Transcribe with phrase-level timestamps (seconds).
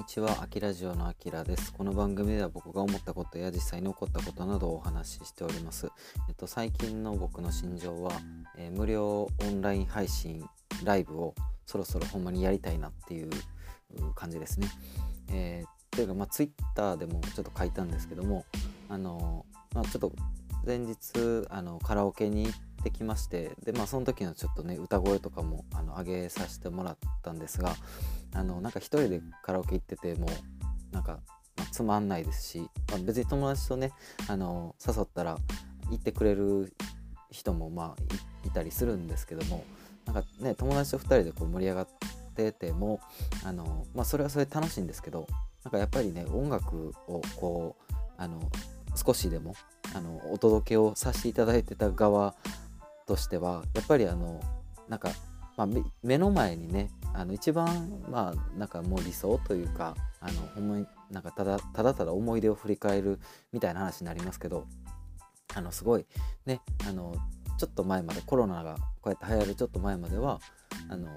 [0.00, 1.74] にちは、あきラジオのあきらです。
[1.74, 5.90] この番組では僕が思ったことや実際に起こったことなどをお話ししております。
[6.26, 8.12] えっと、最近の僕の心情は、
[8.56, 10.42] えー、無料オンライン配信
[10.84, 11.34] ライブを
[11.66, 13.30] そろそろほんまにやりたいなっていう
[14.14, 14.68] 感じですね。
[15.28, 18.46] えー、というか、まあ、ツイッターでもちょっと書いたんですけども、
[18.88, 20.14] あのまあ、ちょっと
[20.64, 20.96] 前日
[21.50, 27.74] あのカラオケに行ってきましてで、まあ、その時のちょっとね歌声とかもあの上げさせてもらったんですが
[28.34, 30.26] あのなんか一人でカラオケ行ってても
[30.92, 31.20] なんか、
[31.72, 32.58] つまんないですし、
[32.90, 33.92] まあ、別に友達とね
[34.28, 35.38] あの誘ったら
[35.90, 36.72] 行ってくれる
[37.30, 39.64] 人もまあいたりするんですけども
[40.06, 41.88] なんかね友達と2人でこう盛り上がっ
[42.34, 43.00] てても
[43.44, 45.26] あの、まあ、それはそれで楽しいんですけど
[45.64, 48.40] なんかやっぱりね音楽をこうあの
[48.96, 49.54] 少しでも
[49.94, 52.34] あのお届けをさせていただいてた側
[53.06, 54.40] としてはやっぱりあの
[54.88, 55.10] なんか、
[55.56, 55.68] まあ、
[56.02, 63.20] 目の前にねあの一番まあなんかもう理想というかあのほんまになんかただただただ思い出を振り返る
[63.52, 64.66] みたいな話になりますけど
[65.54, 66.06] あのすごい
[66.46, 67.14] ねあの
[67.58, 70.40] ちょっと前までコロナがこうやって流行るちょっと前までは
[70.88, 71.08] あの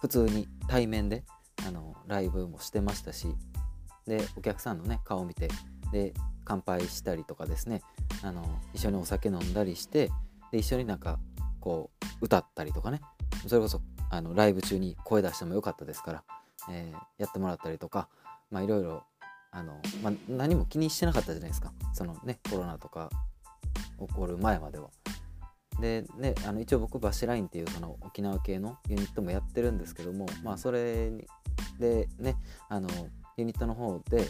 [0.00, 1.22] 普通に対面で
[1.64, 3.28] あのライブもしてましたし
[4.04, 5.48] でお客さんのね顔を見て
[5.92, 6.12] で
[6.44, 7.82] 乾杯したりとかですね
[8.24, 10.10] あの一緒にお酒飲んだりして
[10.50, 11.20] で一緒になんか
[11.60, 13.00] こう歌ったりとかね
[13.46, 13.80] それこそ
[14.10, 16.24] あのライブ中に声出してもよかったですから、
[16.70, 18.08] えー、やってもらったりとか
[18.52, 19.02] いろいろ、
[20.28, 23.10] 何も気にしてなかったじゃないですかそのねコロナとか
[23.98, 24.88] 起こる前までは。
[25.80, 31.10] でねあの一応僕バシラインっていうその沖縄系のユニットもやってるんですけどもまあそれ
[31.78, 32.36] でね
[32.70, 32.88] あの
[33.36, 34.26] ユニットの方で、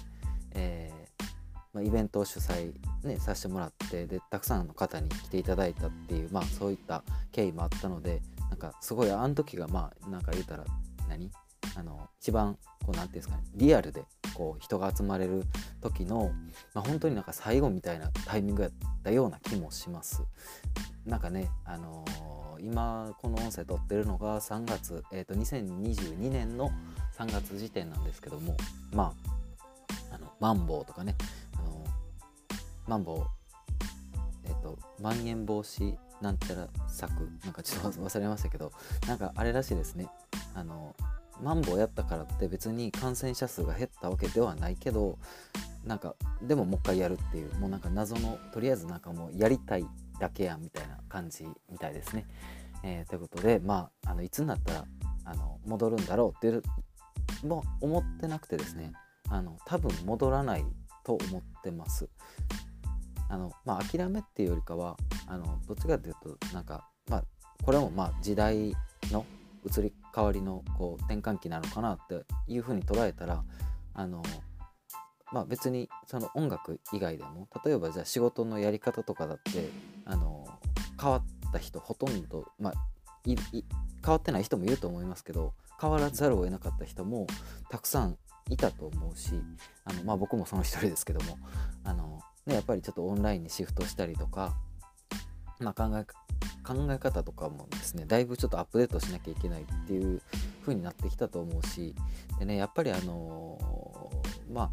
[0.55, 1.25] えー
[1.73, 2.73] まあ、イベントを主催、
[3.05, 10.65] ね、させてもらってでたくさんの方に来ていただいたっていう、まあ、そういった経緯もあったのでなんかすごいあの時がまあなんか言うたら
[11.09, 11.31] 何？
[11.75, 15.45] あの一番こう何て言うんですかねリアルでこう人が集まれる
[15.81, 16.31] 時の、
[16.75, 20.23] まあ、本当になんか最後みたいなタイミングやったような気もします。
[21.05, 26.71] なんかね、あのー、今この音声撮ってるのが3月、えー、と2022年の
[27.17, 28.57] 3月時点なんですけども
[28.93, 29.15] ま
[30.11, 31.15] ああのマンボウとかね、
[31.55, 32.59] あのー、
[32.89, 33.27] マンボウ
[34.45, 37.13] えっ、ー、とまん延防止なんちゃら策
[37.45, 38.73] なんかちょっと忘れましたけど
[39.07, 40.09] なんかあれらしいですね
[40.55, 40.95] あの
[41.43, 45.19] マンボウやったからって別に感染者数が減ったわけではないけど
[45.85, 49.87] なんかでももう一回やるっていうもうなんか謎のとりあえずなんかもうやりたい
[50.19, 52.27] だけやんみたいな感じみたいですね。
[52.83, 54.85] えー、ということでまああのいつになったら
[55.25, 56.63] あの戻るんだろうっていう
[57.47, 58.93] も思ってなくてですね
[59.29, 60.65] あの多分戻らない
[61.05, 62.09] と思ってます。
[63.29, 67.25] あのまあ、諦めっていうよりかはあのどっちかというとなんか、まあ、
[67.65, 68.75] これもまあ時代
[69.11, 69.25] の
[69.65, 73.43] 移り変わりのこう転換期なのかなっていうふうに捉えたら
[73.95, 74.23] あの、
[75.33, 79.69] まあ、別にその音楽以外でも例えばじゃあ仕事のやり方とかだって
[80.05, 80.47] あの
[81.01, 82.75] 変わった人ほとんど、まあ、
[83.25, 83.37] いい
[84.05, 87.27] 変わってない人もいると思いますけど変わらざるを得なかった人も
[87.71, 88.17] たくさん
[88.49, 89.33] いたと思うし
[89.85, 91.39] あの、まあ、僕もその一人ですけども
[91.85, 94.55] あのね、やっぱりちょっとオンラインにシフトしたりとか、
[95.61, 96.05] まあ、考え
[96.63, 100.21] 考え方とかもですねだいぶちょっとアップデートしなきゃいけないっていう
[100.63, 101.95] 風になってきたと思うし
[102.39, 104.71] でねやっぱりあのー、ま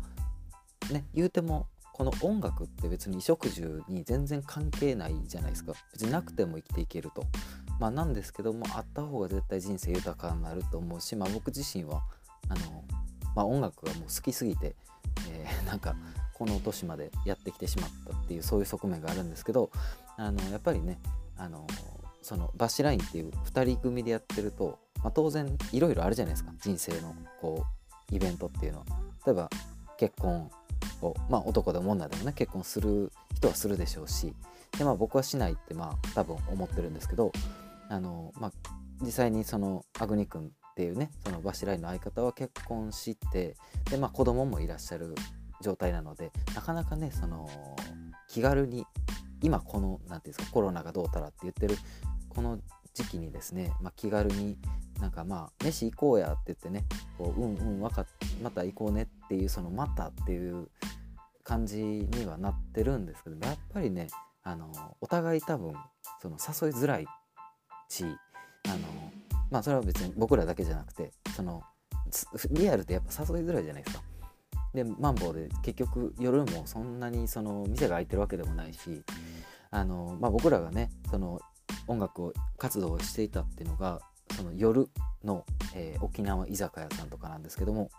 [0.90, 5.74] あね言うてもこの音楽って別に衣食住に全然関係ないじゃないですか。
[5.94, 7.24] 別になくても生きていけると。
[7.80, 12.02] まあなんですけどもあった方が絶対人生豊かになると思うしまあ僕自身は
[12.50, 12.84] あの
[13.36, 14.76] まあ音楽がもう好きすぎて、
[15.30, 15.96] えー、なんか
[16.34, 19.72] この年までやってきてしまったっていうそういう側面があるんですけど
[20.18, 21.00] あのやっぱりね
[21.38, 21.66] あの
[22.22, 26.52] そのバシラインっていう2人組でやってると、まあ、当然いろいろあるじゃないですか。
[26.62, 27.66] 人生のこ
[28.12, 28.86] うイベントっていうのは。
[29.26, 29.50] 例えば
[29.98, 30.50] 結婚
[31.02, 34.34] をまあ男でも女でもね結婚する人はするでしょうし。
[34.78, 37.32] で、まあ、僕はしないってまあ多分思ってるんですけど
[37.90, 38.52] あの、まあ、
[39.02, 43.56] 実際にそのアグニ君っていうねそのバシラインの相方は結婚して
[43.92, 45.14] で、まあ、子供もいらっしゃる
[45.62, 47.48] 状態なのでなかなかねその
[48.28, 48.86] 気軽に
[49.44, 51.78] 今この何て言うんですかコロナがどうたらって言ってる
[52.30, 52.60] この
[52.94, 54.58] 時期にですね、まあ、気軽に
[55.00, 56.86] なんかまあ飯行こうやって言ってね
[57.18, 58.06] こううんうん分か
[58.42, 60.70] また行こうねっていうそのまたっていう
[61.44, 64.08] 感じにはなってるんですけどやっぱりね
[64.44, 65.74] あのお互い多分
[66.22, 67.06] その誘いづらい
[67.90, 68.78] しあの
[69.52, 71.64] まあそれは別に僕らだけじゃなくてその
[72.52, 74.04] リアルってやっぱ誘いづらいじゃないですか。
[74.74, 79.04] でマンボウで結局夜もそんなにその店が開いてるわけでもないし
[79.74, 81.42] あの、まあ、僕らがねその
[81.88, 84.00] 音楽を活動をしていたっていうのが
[84.38, 84.88] その夜
[85.24, 87.90] の、えー、沖縄居酒屋さんとかなんですけども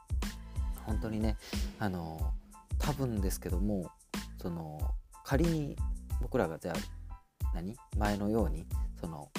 [0.87, 1.37] 本当にね
[1.79, 2.33] あの
[2.79, 3.91] 多分ですけども
[4.41, 4.81] その
[5.25, 5.77] 仮に
[6.23, 6.75] 僕らがじゃあ
[7.55, 8.67] 何前のように
[9.01, 9.31] その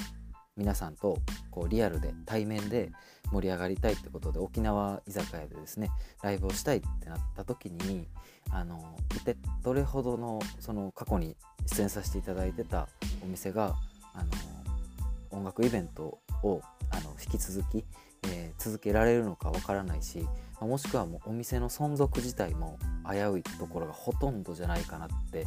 [0.56, 1.18] 皆さんと
[1.50, 2.90] こうリアルで対面で
[3.32, 5.90] 盛り上がりたいってことで沖縄居酒屋でですね
[6.22, 8.08] ライブをしたいってなった時に
[8.50, 11.36] あの一体どれほどのその過去に
[11.66, 12.88] 出演させていただいてた
[13.22, 13.74] お店が
[14.14, 14.30] あの
[15.30, 17.84] 音楽イベントをあの引き続き、
[18.28, 20.26] えー、続けられるのかわからないし
[20.60, 22.78] もしくはもうお店の存続自体も
[23.10, 25.46] 危ういところがほとんどじゃないかなって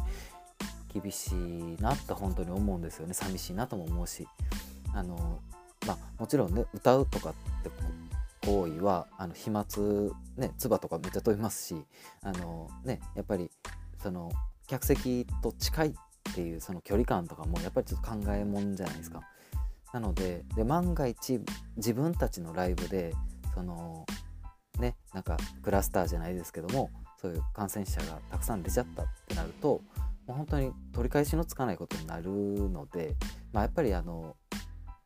[0.92, 3.14] 厳しいなって本当に思うんですよね。
[3.14, 4.26] 寂しいなとも思うし。
[4.92, 5.40] あの、
[5.86, 7.32] まあ、もちろんね歌うとかっ
[7.62, 7.70] て
[8.46, 9.64] 行為はあの飛沫
[10.36, 11.84] ね唾とかめっちゃ飛びますし
[12.22, 13.50] あの、ね、やっぱり
[14.02, 14.30] その
[14.66, 15.94] 客席と近い
[16.30, 19.22] っていうその距離感とかもやっぱりちょっと考えもんじゃないですか。
[19.92, 21.40] なのでで万が一
[21.76, 23.12] 自分たちのライブで
[23.54, 24.06] その
[24.78, 26.90] ねなんかクラスターじゃないですけども
[27.20, 29.82] そういう感染者がたくさん出ちゃったってなると
[30.26, 33.16] もう本当に取り返しのつかないことになるので、
[33.52, 34.36] まあ、やっぱりあの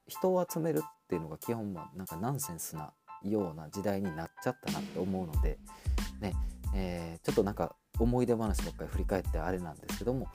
[0.06, 2.92] 人を集めるっていうのが基本はなんかナンセンスな
[3.22, 5.58] ような時代になっちゃったなって思うので、
[6.20, 6.34] ね
[6.74, 10.28] えー、ちょっとなんか思い出話ばっかり振り返ってあれなんですけども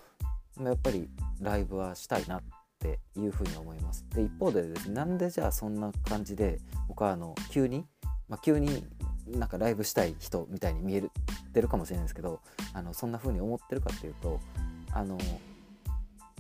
[0.67, 1.09] やっぱり
[1.41, 2.41] ライブはしたいなっ
[2.79, 4.05] ていうふうに思います。
[4.13, 7.85] で一方でです、ね、なんでじゃあそんな感じで僕はあの急に、
[8.27, 8.85] まあ、急に
[9.27, 11.03] なんかライブしたい人みたいに見え
[11.53, 12.39] てるかもしれないですけど
[12.73, 14.39] あのそんな風に思ってるかっていうと
[14.91, 15.17] あの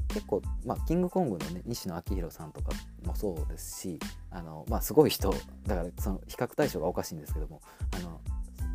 [0.09, 2.71] 結構、まあ、キングコングのね西野昭弘さんとか
[3.05, 3.99] もそうですし
[4.31, 5.33] あの、まあ、すごい人
[5.67, 7.61] だからその比較対象がおかしいんですけども
[7.95, 8.19] あの、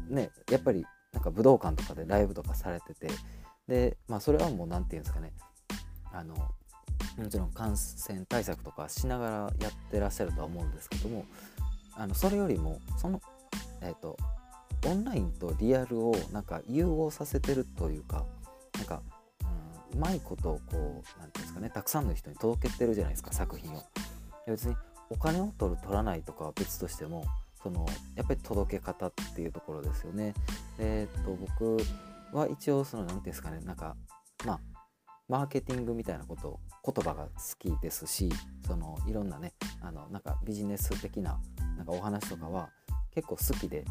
[0.09, 3.09] ね、やっぱりなんか武道館とかでライブとかされてて
[3.69, 5.33] で、まあ、それはもう何て言うんですかね
[6.13, 11.25] あのもちろん感染対策とかしながらやってらっしゃるとは思うんですけども
[11.97, 13.21] あのそれよりもその
[13.81, 14.17] えっ、ー、と
[14.87, 18.25] オンラインとリアルをなんか融合させてるというか
[18.77, 19.03] なんか、
[19.93, 23.83] うん、うまいことをこう何て言うんですかねたくさんの人に届けてるじゃないですか作品を。
[24.47, 24.77] 別に
[25.09, 27.25] お金を取る取らないとかは別としても
[27.63, 30.35] そのやっぱり届け方っていうところですよね。
[30.79, 31.79] えっ、ー、と僕
[32.39, 33.97] は一応その何て言うんですかねなんか
[34.45, 34.61] まあ
[35.29, 38.31] マーケティングみたいなこと言葉が好きですし
[38.67, 41.41] そのいろんなねあのなんかビジネス的な
[41.77, 42.69] なんかお話とかは
[43.15, 43.85] 結構好きで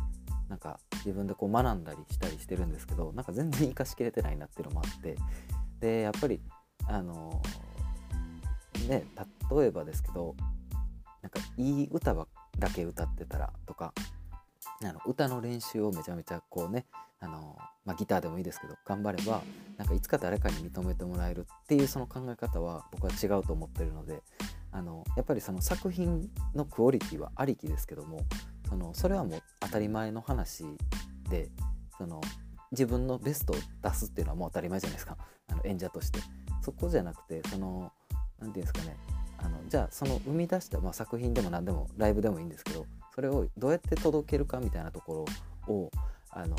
[0.49, 5.15] なんか自分でこう学んだりしたりしてるんですけどなんか全然活かしきれてないなっていうのもあって
[5.79, 6.41] でやっぱり
[6.87, 7.41] あの
[8.87, 9.05] ね
[9.51, 10.35] 例えばですけど
[11.21, 12.27] なんかいい歌ば
[12.59, 13.93] だけ歌ってたらとか
[14.87, 16.85] あの歌の練習をめちゃめちゃこうね
[17.19, 19.41] あの、まあ、ギターでもいいですけど頑張れば
[19.77, 24.21] なんかいつか誰かに認めてもらえるっていうその考え方は僕は違うと思ってるので
[24.71, 28.21] あのやっぱりその作品のクオリティはありきですけども
[28.67, 30.65] そのそれはもう当たり前の話
[31.29, 31.49] で
[31.97, 32.21] その
[32.71, 35.15] 自分のベストを出すっていうのはもう当たり前じゃないですか。
[35.47, 36.19] あの演者として。
[36.63, 37.91] そこじゃなくてその
[38.39, 38.97] 何て言うんですかね。
[39.37, 45.25] あのじゃあその生み出した、まあ、作品でも何でもライブでもいいんですけどそれをどうやって届けるかみたいなとこ
[45.67, 45.91] ろを
[46.31, 46.55] あの、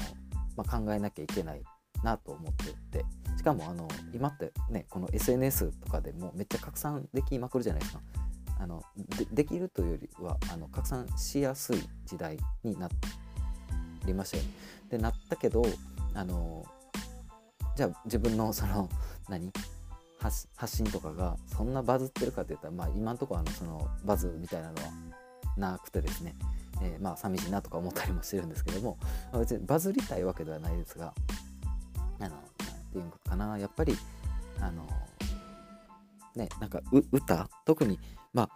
[0.56, 1.62] まあ、考えなきゃいけない
[2.03, 3.05] なと思ってて
[3.37, 8.01] しかもあの今ってねこの SNS とかでもめっちゃ拡散できまくるじゃないですか。
[8.61, 8.85] あの
[9.33, 12.89] できるというよりはあの拡散しやすい時代にな
[14.06, 14.49] りましたよね。
[14.91, 15.65] でなったけど
[16.15, 16.65] あの
[17.77, 18.89] じゃあ自分のその
[19.29, 19.51] 何？
[20.56, 24.91] 発信とかがそんなバズってるかって言ったら、まあ、今んとこあのそのバズみたいなのは
[25.56, 26.34] なくてですね、
[26.82, 28.99] えー、まあ寂しいなとか思ったりもしてるんですけども、
[29.39, 31.13] 別にバズりたいわけではないですが
[32.20, 33.96] あの何ていうのかなやっぱり
[34.61, 34.87] あの
[36.37, 36.81] ねなんか
[37.13, 37.99] 歌特に
[38.32, 38.51] まあ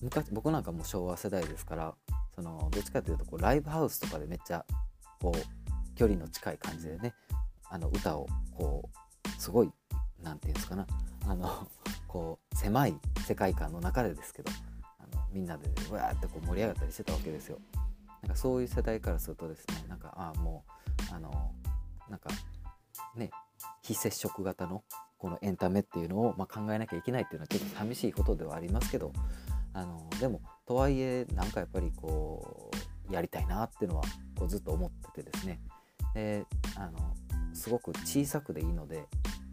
[0.00, 1.94] 昔僕なんかも昭和世代ですから
[2.34, 4.64] そのどっちかというとこうライブハウスとかでめっちゃ
[5.20, 7.14] こう距離の近い感じでね
[7.70, 8.90] あの歌をこ
[9.26, 9.70] うすごい
[10.22, 10.86] 何て言うんですかな
[11.26, 11.68] あの
[12.08, 12.94] こう狭い
[13.26, 14.52] 世界観の中でですけど
[15.34, 17.58] みんなでわーってこう盛り上がったりしてたわけですよ。
[18.22, 20.64] なんかそういう世代からするとですねなんかああも
[21.10, 21.52] うあの
[22.08, 22.30] なんか
[23.16, 23.30] ね
[23.82, 24.82] 非接触型の
[25.18, 29.12] このエンタメっていうのを、まあ、考えなきゃいけないっていうのはちょっと寂しいことではありますけど
[29.72, 32.70] あのでもとはいえなんかやっぱりこ
[33.10, 34.04] うやりたいなっていうのは
[34.38, 35.60] こうずっと思っててですね
[36.14, 37.14] であの
[37.52, 39.06] すごく小さくでいいので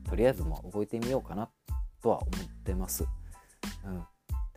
[0.09, 1.49] とりあえずもう動いてみようかな
[2.01, 3.05] とは思ってます。
[3.85, 4.03] うん、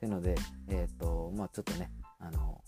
[0.04, 0.34] っていうので、
[0.68, 2.60] えーとまあ、ちょっとねあの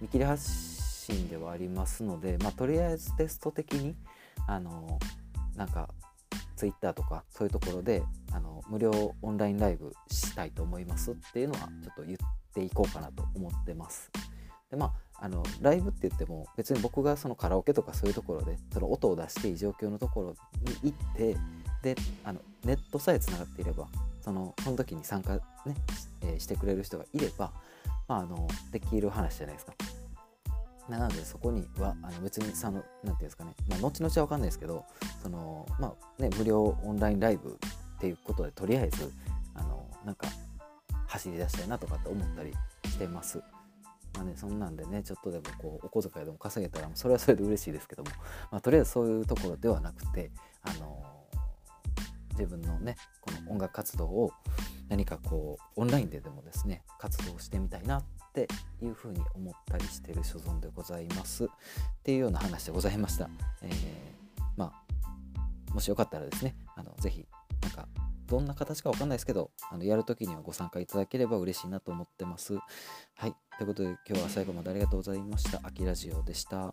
[0.00, 3.96] 見切り発信ではありますので、まあ、とりあえずテスト的に
[4.46, 4.98] あの
[5.56, 5.88] なんか
[6.54, 8.02] Twitter とかそういうところで
[8.32, 12.18] あの無料オンラインライブしたいと思いますっていうのはちょっと言っ
[12.54, 14.10] ていこうかなと思ってます。
[14.70, 20.36] でまああのライブって言っても別に僕がそのカラオケとかそういうところでその音を出していい状況のところ
[20.82, 21.36] に行って
[21.82, 23.88] であのネットさえつながっていれば
[24.26, 25.40] そのその時に参加ね、
[26.22, 27.52] えー、してくれる人がいれば、
[28.08, 29.72] まあ、あのできる話じゃないですか。
[30.88, 34.84] なのでそこにはあの別にその何て言うんですかね、まあ、後々は分かんないですけど
[35.22, 39.12] その、まあね、無料オンラインライブっていうことでとりあえず
[39.54, 40.28] あのなんか
[41.06, 42.52] 走り出したいなとかって思ったり
[42.84, 43.40] してます。
[44.14, 48.10] まあね、そんなんでねちょっとでもこうお小遣いでも稼げたらそれはそれで嬉しいですけども、
[48.50, 50.30] まあ、とりあえずそういうところではなくて、
[50.62, 51.15] あの
[52.38, 54.30] 自分のねこの音楽活動を
[54.88, 58.48] 何かこうオンラインででもですね活動してみたいなって
[58.82, 61.48] いうふうに思ったりしてる所存でございますっ
[62.02, 63.28] ていうような話でございました。
[63.62, 67.26] えー、まあもしよかったらですねあのぜひ
[67.62, 67.88] なんか
[68.26, 72.58] どんな形かわかんないですけどあのやるときにはご参加いただければ嬉しいなと思ってます。
[73.14, 75.60] はいということで今日は最後までありがとうございました。
[75.62, 76.72] あきラジオでした。